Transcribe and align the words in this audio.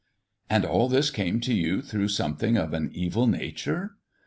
"And 0.49 0.65
all 0.65 0.89
this 0.89 1.11
came 1.11 1.39
to 1.41 1.53
you 1.53 1.83
through 1.83 2.07
something 2.07 2.57
of 2.57 2.73
an 2.73 2.89
evil 2.91 3.27
nature?" 3.27 3.97